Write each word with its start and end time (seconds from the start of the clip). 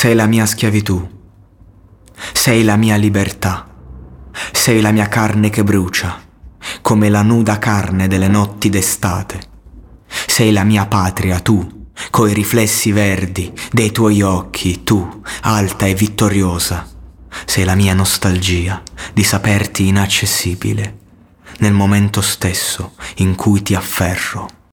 Sei 0.00 0.14
la 0.14 0.24
mia 0.24 0.46
schiavitù. 0.46 1.06
Sei 2.32 2.64
la 2.64 2.76
mia 2.76 2.96
libertà. 2.96 3.68
Sei 4.50 4.80
la 4.80 4.92
mia 4.92 5.08
carne 5.08 5.50
che 5.50 5.62
brucia, 5.62 6.18
come 6.80 7.10
la 7.10 7.20
nuda 7.20 7.58
carne 7.58 8.08
delle 8.08 8.26
notti 8.26 8.70
d'estate. 8.70 9.38
Sei 10.26 10.52
la 10.52 10.64
mia 10.64 10.86
patria, 10.86 11.40
tu, 11.40 11.88
coi 12.08 12.32
riflessi 12.32 12.92
verdi 12.92 13.52
dei 13.70 13.92
tuoi 13.92 14.22
occhi, 14.22 14.84
tu, 14.84 15.20
alta 15.42 15.84
e 15.84 15.94
vittoriosa. 15.94 16.88
Sei 17.44 17.64
la 17.64 17.74
mia 17.74 17.92
nostalgia 17.92 18.82
di 19.12 19.22
saperti 19.22 19.86
inaccessibile, 19.86 20.96
nel 21.58 21.74
momento 21.74 22.22
stesso 22.22 22.94
in 23.16 23.34
cui 23.34 23.60
ti 23.60 23.74
afferro. 23.74 24.59